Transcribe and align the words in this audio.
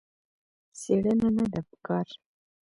څېړنه 0.79 1.29
نه 1.37 1.45
ده 1.51 1.59
په 1.67 1.75
کار. 1.85 2.07